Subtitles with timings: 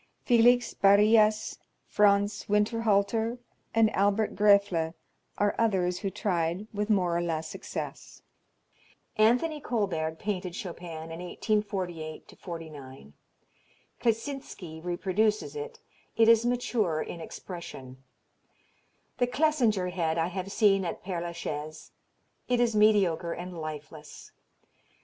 [0.25, 3.37] Felix Barrias, Franz Winterhalter,
[3.75, 4.95] and Albert Graefle
[5.37, 8.23] are others who tried with more or less success.
[9.17, 13.13] Anthony Kolberg painted Chopin in 1848 49.
[14.01, 15.79] Kleczynski reproduces it;
[16.17, 18.03] it is mature in expression.
[19.19, 21.91] The Clesinger head I have seen at Pere la Chaise.
[22.47, 24.31] It is mediocre and lifeless.